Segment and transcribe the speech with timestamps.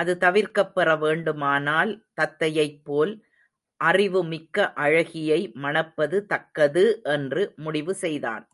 [0.00, 3.12] அது தவிர்க்கப்பெற வேண்டுமானால் தத்தையைப் போல்
[3.80, 6.84] அறிவுமிக்க அழகியை மணப்பது தக்கது
[7.10, 8.44] என்று முடிவு செய்தான்.